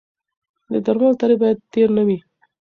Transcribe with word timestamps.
د 0.71 0.73
درملو 0.85 1.19
تاریخ 1.21 1.37
باید 1.43 1.59
تېر 1.73 1.89
نه 1.97 2.03
وي. 2.07 2.17